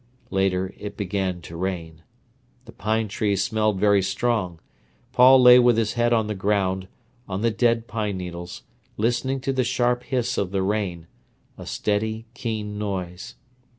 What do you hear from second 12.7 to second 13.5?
noise.